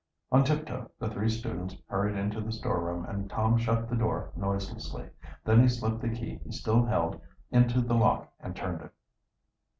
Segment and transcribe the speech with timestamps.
[0.31, 5.11] On tiptoe the three students hurried into the storeroom and Tom shut the door noiselessly.
[5.45, 8.91] Then he slipped the key he still held into the lock and turned it.